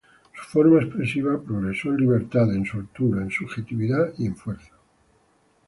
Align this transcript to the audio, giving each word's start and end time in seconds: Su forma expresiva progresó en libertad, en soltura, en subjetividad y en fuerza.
Su 0.35 0.49
forma 0.53 0.81
expresiva 0.81 1.39
progresó 1.39 1.89
en 1.89 1.97
libertad, 1.97 2.51
en 2.55 2.65
soltura, 2.65 3.21
en 3.21 3.29
subjetividad 3.29 4.11
y 4.17 4.25
en 4.25 4.35
fuerza. 4.35 4.71